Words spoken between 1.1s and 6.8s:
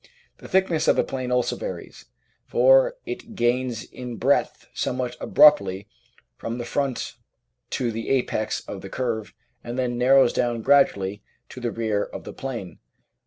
also varies, for it gains in breadth somewhat abruptly from the